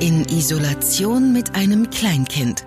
In 0.00 0.24
Isolation 0.26 1.32
mit 1.32 1.56
einem 1.56 1.90
Kleinkind. 1.90 2.64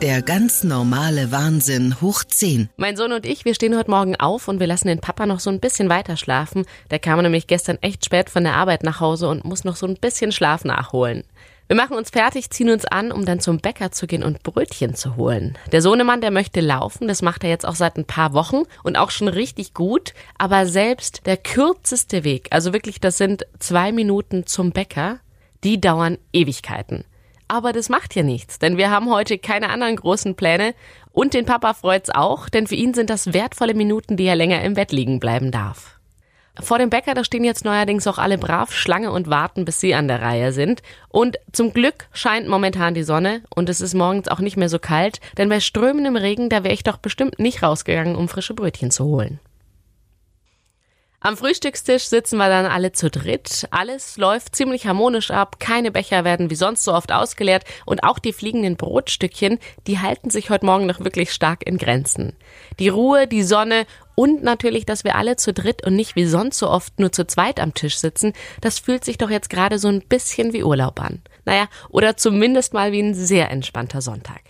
Der 0.00 0.22
ganz 0.22 0.64
normale 0.64 1.30
Wahnsinn 1.30 2.00
hoch 2.00 2.24
10. 2.24 2.70
Mein 2.78 2.96
Sohn 2.96 3.12
und 3.12 3.26
ich, 3.26 3.44
wir 3.44 3.54
stehen 3.54 3.76
heute 3.76 3.90
Morgen 3.90 4.16
auf 4.16 4.48
und 4.48 4.58
wir 4.58 4.66
lassen 4.66 4.88
den 4.88 5.00
Papa 5.00 5.26
noch 5.26 5.40
so 5.40 5.50
ein 5.50 5.60
bisschen 5.60 5.90
weiter 5.90 6.16
schlafen. 6.16 6.64
Der 6.90 6.98
kam 6.98 7.20
nämlich 7.20 7.46
gestern 7.46 7.76
echt 7.82 8.06
spät 8.06 8.30
von 8.30 8.42
der 8.42 8.54
Arbeit 8.54 8.84
nach 8.84 9.00
Hause 9.00 9.28
und 9.28 9.44
muss 9.44 9.64
noch 9.64 9.76
so 9.76 9.86
ein 9.86 9.96
bisschen 9.96 10.32
Schlaf 10.32 10.64
nachholen. 10.64 11.24
Wir 11.66 11.76
machen 11.76 11.94
uns 11.94 12.08
fertig, 12.08 12.48
ziehen 12.48 12.70
uns 12.70 12.86
an, 12.86 13.12
um 13.12 13.26
dann 13.26 13.40
zum 13.40 13.58
Bäcker 13.58 13.92
zu 13.92 14.06
gehen 14.06 14.22
und 14.22 14.42
Brötchen 14.42 14.94
zu 14.94 15.16
holen. 15.16 15.58
Der 15.72 15.82
Sohnemann, 15.82 16.22
der 16.22 16.30
möchte 16.30 16.62
laufen, 16.62 17.06
das 17.06 17.20
macht 17.20 17.44
er 17.44 17.50
jetzt 17.50 17.66
auch 17.66 17.74
seit 17.74 17.98
ein 17.98 18.06
paar 18.06 18.32
Wochen 18.32 18.62
und 18.82 18.96
auch 18.96 19.10
schon 19.10 19.28
richtig 19.28 19.74
gut. 19.74 20.14
Aber 20.38 20.64
selbst 20.64 21.26
der 21.26 21.36
kürzeste 21.36 22.24
Weg, 22.24 22.48
also 22.50 22.72
wirklich, 22.72 22.98
das 22.98 23.18
sind 23.18 23.46
zwei 23.58 23.92
Minuten 23.92 24.46
zum 24.46 24.70
Bäcker, 24.70 25.20
die 25.66 25.80
dauern 25.80 26.16
Ewigkeiten. 26.32 27.04
Aber 27.48 27.72
das 27.72 27.88
macht 27.88 28.14
ja 28.14 28.22
nichts, 28.22 28.60
denn 28.60 28.76
wir 28.76 28.88
haben 28.88 29.10
heute 29.10 29.36
keine 29.36 29.68
anderen 29.68 29.96
großen 29.96 30.36
Pläne 30.36 30.74
und 31.10 31.34
den 31.34 31.44
Papa 31.44 31.74
freut's 31.74 32.08
auch, 32.08 32.48
denn 32.48 32.68
für 32.68 32.76
ihn 32.76 32.94
sind 32.94 33.10
das 33.10 33.32
wertvolle 33.32 33.74
Minuten, 33.74 34.16
die 34.16 34.26
er 34.26 34.36
länger 34.36 34.62
im 34.62 34.74
Bett 34.74 34.92
liegen 34.92 35.18
bleiben 35.18 35.50
darf. 35.50 35.98
Vor 36.60 36.78
dem 36.78 36.88
Bäcker, 36.88 37.14
da 37.14 37.24
stehen 37.24 37.42
jetzt 37.42 37.64
neuerdings 37.64 38.06
auch 38.06 38.18
alle 38.18 38.38
brav 38.38 38.72
Schlange 38.72 39.10
und 39.10 39.28
warten, 39.28 39.64
bis 39.64 39.80
sie 39.80 39.94
an 39.96 40.06
der 40.06 40.22
Reihe 40.22 40.52
sind. 40.52 40.82
Und 41.08 41.36
zum 41.52 41.72
Glück 41.72 42.06
scheint 42.12 42.48
momentan 42.48 42.94
die 42.94 43.02
Sonne 43.02 43.42
und 43.52 43.68
es 43.68 43.80
ist 43.80 43.92
morgens 43.92 44.28
auch 44.28 44.38
nicht 44.38 44.56
mehr 44.56 44.68
so 44.68 44.78
kalt, 44.78 45.20
denn 45.36 45.48
bei 45.48 45.58
strömendem 45.58 46.14
Regen, 46.14 46.48
da 46.48 46.62
wäre 46.62 46.74
ich 46.74 46.84
doch 46.84 46.96
bestimmt 46.96 47.40
nicht 47.40 47.64
rausgegangen, 47.64 48.14
um 48.14 48.28
frische 48.28 48.54
Brötchen 48.54 48.92
zu 48.92 49.04
holen. 49.04 49.40
Am 51.20 51.36
Frühstückstisch 51.36 52.04
sitzen 52.04 52.36
wir 52.36 52.48
dann 52.48 52.66
alle 52.66 52.92
zu 52.92 53.10
dritt. 53.10 53.66
Alles 53.70 54.16
läuft 54.18 54.54
ziemlich 54.54 54.86
harmonisch 54.86 55.30
ab. 55.30 55.58
Keine 55.58 55.90
Becher 55.90 56.24
werden 56.24 56.50
wie 56.50 56.54
sonst 56.54 56.84
so 56.84 56.92
oft 56.92 57.10
ausgeleert. 57.10 57.64
Und 57.86 58.04
auch 58.04 58.18
die 58.18 58.34
fliegenden 58.34 58.76
Brotstückchen, 58.76 59.58
die 59.86 59.98
halten 59.98 60.30
sich 60.30 60.50
heute 60.50 60.66
Morgen 60.66 60.86
noch 60.86 61.00
wirklich 61.00 61.32
stark 61.32 61.66
in 61.66 61.78
Grenzen. 61.78 62.34
Die 62.78 62.90
Ruhe, 62.90 63.26
die 63.26 63.42
Sonne 63.42 63.86
und 64.14 64.42
natürlich, 64.42 64.84
dass 64.84 65.04
wir 65.04 65.16
alle 65.16 65.36
zu 65.36 65.52
dritt 65.52 65.86
und 65.86 65.96
nicht 65.96 66.16
wie 66.16 66.26
sonst 66.26 66.58
so 66.58 66.68
oft 66.70 66.98
nur 66.98 67.12
zu 67.12 67.26
zweit 67.26 67.60
am 67.60 67.74
Tisch 67.74 67.96
sitzen, 67.96 68.32
das 68.60 68.78
fühlt 68.78 69.04
sich 69.04 69.18
doch 69.18 69.30
jetzt 69.30 69.50
gerade 69.50 69.78
so 69.78 69.88
ein 69.88 70.00
bisschen 70.00 70.52
wie 70.52 70.64
Urlaub 70.64 71.00
an. 71.00 71.22
Naja, 71.44 71.66
oder 71.88 72.16
zumindest 72.16 72.74
mal 72.74 72.92
wie 72.92 73.00
ein 73.00 73.14
sehr 73.14 73.50
entspannter 73.50 74.00
Sonntag. 74.00 74.40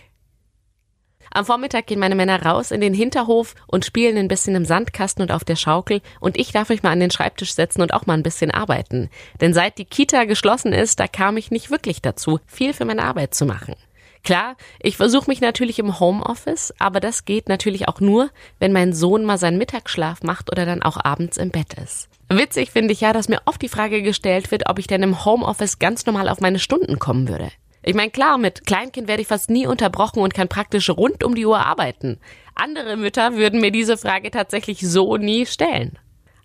Am 1.31 1.45
Vormittag 1.45 1.87
gehen 1.87 1.99
meine 1.99 2.15
Männer 2.15 2.41
raus 2.43 2.71
in 2.71 2.81
den 2.81 2.93
Hinterhof 2.93 3.55
und 3.67 3.85
spielen 3.85 4.17
ein 4.17 4.27
bisschen 4.27 4.55
im 4.55 4.65
Sandkasten 4.65 5.21
und 5.21 5.31
auf 5.31 5.43
der 5.43 5.55
Schaukel 5.55 6.01
und 6.19 6.37
ich 6.37 6.51
darf 6.51 6.69
mich 6.69 6.83
mal 6.83 6.91
an 6.91 6.99
den 6.99 7.11
Schreibtisch 7.11 7.53
setzen 7.53 7.81
und 7.81 7.93
auch 7.93 8.05
mal 8.05 8.13
ein 8.13 8.23
bisschen 8.23 8.51
arbeiten. 8.51 9.09
Denn 9.41 9.53
seit 9.53 9.77
die 9.77 9.85
Kita 9.85 10.25
geschlossen 10.25 10.73
ist, 10.73 10.99
da 10.99 11.07
kam 11.07 11.37
ich 11.37 11.51
nicht 11.51 11.71
wirklich 11.71 12.01
dazu, 12.01 12.39
viel 12.47 12.73
für 12.73 12.85
meine 12.85 13.03
Arbeit 13.03 13.33
zu 13.33 13.45
machen. 13.45 13.75
Klar, 14.23 14.57
ich 14.81 14.97
versuche 14.97 15.29
mich 15.29 15.39
natürlich 15.39 15.79
im 15.79 15.99
Homeoffice, 15.99 16.73
aber 16.79 16.99
das 16.99 17.23
geht 17.23 17.47
natürlich 17.47 17.87
auch 17.87 18.01
nur, 18.01 18.29
wenn 18.59 18.73
mein 18.73 18.91
Sohn 18.93 19.23
mal 19.23 19.37
seinen 19.37 19.57
Mittagsschlaf 19.57 20.21
macht 20.23 20.51
oder 20.51 20.65
dann 20.65 20.83
auch 20.83 20.97
abends 21.01 21.37
im 21.37 21.49
Bett 21.49 21.75
ist. 21.75 22.09
Witzig 22.29 22.71
finde 22.71 22.91
ich 22.91 22.99
ja, 22.99 23.13
dass 23.13 23.29
mir 23.29 23.39
oft 23.45 23.61
die 23.61 23.69
Frage 23.69 24.01
gestellt 24.01 24.51
wird, 24.51 24.69
ob 24.69 24.79
ich 24.79 24.87
denn 24.87 25.01
im 25.01 25.23
Homeoffice 25.23 25.79
ganz 25.79 26.05
normal 26.05 26.27
auf 26.27 26.41
meine 26.41 26.59
Stunden 26.59 26.99
kommen 26.99 27.29
würde. 27.29 27.51
Ich 27.87 27.95
meine, 27.95 28.11
klar, 28.11 28.37
mit 28.37 28.67
Kleinkind 28.67 29.07
werde 29.07 29.21
ich 29.21 29.29
fast 29.29 29.49
nie 29.49 29.65
unterbrochen 29.65 30.19
und 30.19 30.33
kann 30.33 30.49
praktisch 30.49 30.89
rund 30.89 31.23
um 31.23 31.35
die 31.35 31.45
Uhr 31.45 31.65
arbeiten. 31.65 32.19
Andere 32.53 32.97
Mütter 32.97 33.37
würden 33.37 33.61
mir 33.61 33.71
diese 33.71 33.95
Frage 33.95 34.29
tatsächlich 34.29 34.81
so 34.81 35.15
nie 35.15 35.45
stellen. 35.45 35.97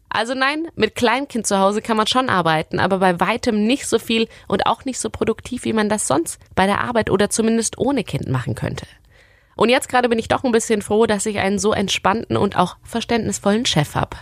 Also 0.08 0.34
nein, 0.34 0.68
mit 0.76 0.94
Kleinkind 0.94 1.44
zu 1.44 1.58
Hause 1.58 1.82
kann 1.82 1.96
man 1.96 2.06
schon 2.06 2.28
arbeiten, 2.28 2.78
aber 2.78 2.98
bei 2.98 3.18
weitem 3.18 3.66
nicht 3.66 3.88
so 3.88 3.98
viel 3.98 4.28
und 4.46 4.66
auch 4.66 4.84
nicht 4.84 5.00
so 5.00 5.10
produktiv, 5.10 5.64
wie 5.64 5.72
man 5.72 5.88
das 5.88 6.06
sonst 6.06 6.38
bei 6.54 6.66
der 6.66 6.80
Arbeit 6.80 7.10
oder 7.10 7.28
zumindest 7.28 7.76
ohne 7.76 8.04
Kind 8.04 8.28
machen 8.28 8.54
könnte. 8.54 8.86
Und 9.56 9.68
jetzt 9.68 9.88
gerade 9.88 10.08
bin 10.08 10.20
ich 10.20 10.28
doch 10.28 10.44
ein 10.44 10.52
bisschen 10.52 10.80
froh, 10.80 11.06
dass 11.06 11.26
ich 11.26 11.40
einen 11.40 11.58
so 11.58 11.72
entspannten 11.72 12.36
und 12.36 12.56
auch 12.56 12.76
verständnisvollen 12.84 13.66
Chef 13.66 13.96
habe. 13.96 14.16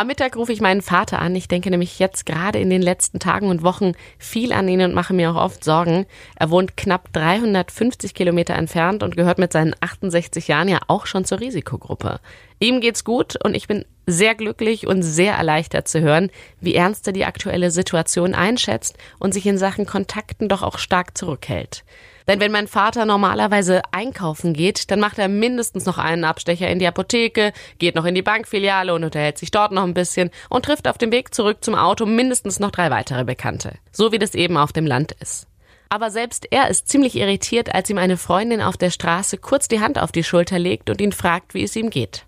Am 0.00 0.06
Mittag 0.06 0.34
rufe 0.34 0.50
ich 0.50 0.62
meinen 0.62 0.80
Vater 0.80 1.18
an. 1.18 1.36
Ich 1.36 1.46
denke 1.46 1.68
nämlich 1.68 1.98
jetzt 1.98 2.24
gerade 2.24 2.58
in 2.58 2.70
den 2.70 2.80
letzten 2.80 3.18
Tagen 3.18 3.50
und 3.50 3.62
Wochen 3.62 3.92
viel 4.16 4.54
an 4.54 4.66
ihn 4.66 4.80
und 4.80 4.94
mache 4.94 5.12
mir 5.12 5.30
auch 5.30 5.36
oft 5.36 5.62
Sorgen. 5.62 6.06
Er 6.36 6.48
wohnt 6.48 6.74
knapp 6.74 7.12
350 7.12 8.14
Kilometer 8.14 8.54
entfernt 8.54 9.02
und 9.02 9.14
gehört 9.14 9.36
mit 9.36 9.52
seinen 9.52 9.74
68 9.78 10.48
Jahren 10.48 10.68
ja 10.68 10.78
auch 10.86 11.04
schon 11.04 11.26
zur 11.26 11.40
Risikogruppe. 11.40 12.18
Ihm 12.60 12.80
geht's 12.80 13.04
gut 13.04 13.36
und 13.44 13.54
ich 13.54 13.68
bin 13.68 13.84
sehr 14.06 14.34
glücklich 14.34 14.86
und 14.86 15.02
sehr 15.02 15.34
erleichtert 15.34 15.86
zu 15.86 16.00
hören, 16.00 16.30
wie 16.62 16.74
ernst 16.74 17.06
er 17.06 17.12
die 17.12 17.26
aktuelle 17.26 17.70
Situation 17.70 18.34
einschätzt 18.34 18.96
und 19.18 19.34
sich 19.34 19.44
in 19.44 19.58
Sachen 19.58 19.84
Kontakten 19.84 20.48
doch 20.48 20.62
auch 20.62 20.78
stark 20.78 21.18
zurückhält. 21.18 21.84
Denn 22.30 22.38
wenn 22.38 22.52
mein 22.52 22.68
Vater 22.68 23.06
normalerweise 23.06 23.82
einkaufen 23.90 24.52
geht, 24.52 24.92
dann 24.92 25.00
macht 25.00 25.18
er 25.18 25.26
mindestens 25.26 25.84
noch 25.84 25.98
einen 25.98 26.22
Abstecher 26.22 26.70
in 26.70 26.78
die 26.78 26.86
Apotheke, 26.86 27.52
geht 27.80 27.96
noch 27.96 28.04
in 28.04 28.14
die 28.14 28.22
Bankfiliale 28.22 28.94
und 28.94 29.02
unterhält 29.02 29.36
sich 29.36 29.50
dort 29.50 29.72
noch 29.72 29.82
ein 29.82 29.94
bisschen 29.94 30.30
und 30.48 30.64
trifft 30.64 30.86
auf 30.86 30.96
dem 30.96 31.10
Weg 31.10 31.34
zurück 31.34 31.56
zum 31.64 31.74
Auto 31.74 32.06
mindestens 32.06 32.60
noch 32.60 32.70
drei 32.70 32.88
weitere 32.88 33.24
Bekannte. 33.24 33.72
So 33.90 34.12
wie 34.12 34.20
das 34.20 34.36
eben 34.36 34.56
auf 34.56 34.72
dem 34.72 34.86
Land 34.86 35.10
ist. 35.18 35.48
Aber 35.88 36.12
selbst 36.12 36.46
er 36.52 36.70
ist 36.70 36.88
ziemlich 36.88 37.16
irritiert, 37.16 37.74
als 37.74 37.90
ihm 37.90 37.98
eine 37.98 38.16
Freundin 38.16 38.62
auf 38.62 38.76
der 38.76 38.90
Straße 38.90 39.36
kurz 39.36 39.66
die 39.66 39.80
Hand 39.80 39.98
auf 39.98 40.12
die 40.12 40.22
Schulter 40.22 40.60
legt 40.60 40.88
und 40.88 41.00
ihn 41.00 41.10
fragt, 41.10 41.54
wie 41.54 41.64
es 41.64 41.74
ihm 41.74 41.90
geht. 41.90 42.26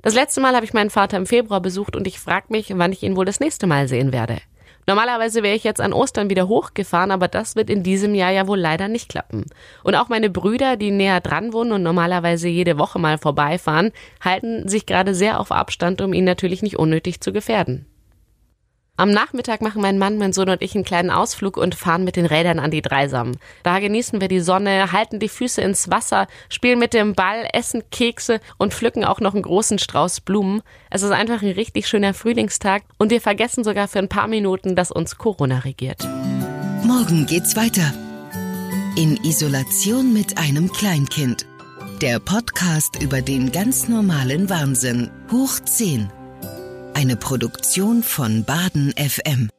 Das 0.00 0.14
letzte 0.14 0.40
Mal 0.40 0.54
habe 0.54 0.64
ich 0.64 0.72
meinen 0.72 0.88
Vater 0.88 1.18
im 1.18 1.26
Februar 1.26 1.60
besucht 1.60 1.96
und 1.96 2.06
ich 2.06 2.18
frage 2.18 2.46
mich, 2.48 2.72
wann 2.74 2.92
ich 2.92 3.02
ihn 3.02 3.14
wohl 3.14 3.26
das 3.26 3.40
nächste 3.40 3.66
Mal 3.66 3.88
sehen 3.88 4.10
werde. 4.10 4.38
Normalerweise 4.86 5.42
wäre 5.42 5.56
ich 5.56 5.64
jetzt 5.64 5.80
an 5.80 5.92
Ostern 5.92 6.30
wieder 6.30 6.48
hochgefahren, 6.48 7.10
aber 7.10 7.28
das 7.28 7.56
wird 7.56 7.70
in 7.70 7.82
diesem 7.82 8.14
Jahr 8.14 8.30
ja 8.32 8.46
wohl 8.46 8.58
leider 8.58 8.88
nicht 8.88 9.08
klappen. 9.08 9.46
Und 9.82 9.94
auch 9.94 10.08
meine 10.08 10.30
Brüder, 10.30 10.76
die 10.76 10.90
näher 10.90 11.20
dran 11.20 11.52
wohnen 11.52 11.72
und 11.72 11.82
normalerweise 11.82 12.48
jede 12.48 12.78
Woche 12.78 12.98
mal 12.98 13.18
vorbeifahren, 13.18 13.92
halten 14.20 14.68
sich 14.68 14.86
gerade 14.86 15.14
sehr 15.14 15.40
auf 15.40 15.52
Abstand, 15.52 16.00
um 16.02 16.12
ihn 16.12 16.24
natürlich 16.24 16.62
nicht 16.62 16.78
unnötig 16.78 17.20
zu 17.20 17.32
gefährden. 17.32 17.86
Am 18.96 19.10
Nachmittag 19.10 19.60
machen 19.60 19.82
mein 19.82 19.98
Mann, 19.98 20.18
mein 20.18 20.32
Sohn 20.32 20.48
und 20.48 20.62
ich 20.62 20.76
einen 20.76 20.84
kleinen 20.84 21.10
Ausflug 21.10 21.56
und 21.56 21.74
fahren 21.74 22.04
mit 22.04 22.14
den 22.14 22.26
Rädern 22.26 22.60
an 22.60 22.70
die 22.70 22.80
Dreisam. 22.80 23.32
Da 23.64 23.80
genießen 23.80 24.20
wir 24.20 24.28
die 24.28 24.38
Sonne, 24.38 24.92
halten 24.92 25.18
die 25.18 25.28
Füße 25.28 25.60
ins 25.60 25.90
Wasser, 25.90 26.28
spielen 26.48 26.78
mit 26.78 26.94
dem 26.94 27.14
Ball, 27.14 27.48
essen 27.52 27.82
Kekse 27.90 28.40
und 28.56 28.72
pflücken 28.72 29.04
auch 29.04 29.18
noch 29.18 29.34
einen 29.34 29.42
großen 29.42 29.80
Strauß 29.80 30.20
Blumen. 30.20 30.62
Es 30.90 31.02
ist 31.02 31.10
einfach 31.10 31.42
ein 31.42 31.50
richtig 31.50 31.88
schöner 31.88 32.14
Frühlingstag 32.14 32.84
und 32.96 33.10
wir 33.10 33.20
vergessen 33.20 33.64
sogar 33.64 33.88
für 33.88 33.98
ein 33.98 34.08
paar 34.08 34.28
Minuten, 34.28 34.76
dass 34.76 34.92
uns 34.92 35.18
Corona 35.18 35.60
regiert. 35.60 36.04
Morgen 36.84 37.26
geht's 37.26 37.56
weiter. 37.56 37.92
In 38.96 39.16
Isolation 39.24 40.12
mit 40.12 40.38
einem 40.38 40.70
Kleinkind. 40.70 41.46
Der 42.00 42.20
Podcast 42.20 43.02
über 43.02 43.22
den 43.22 43.50
ganz 43.50 43.88
normalen 43.88 44.48
Wahnsinn. 44.48 45.10
Hoch 45.32 45.58
10. 45.58 46.12
Eine 46.94 47.16
Produktion 47.16 48.04
von 48.04 48.44
Baden 48.44 48.92
FM. 48.96 49.50